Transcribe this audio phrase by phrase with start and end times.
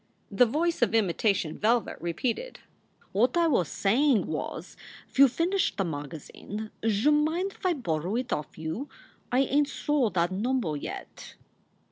[0.31, 2.57] The voice of imitation velvet repeated:
[3.11, 4.75] "What I was sayin was:
[5.07, 8.89] few ve finished th that magazine, j mind fi bor ried it off you?
[9.31, 11.35] I ain t sor that nummba yet."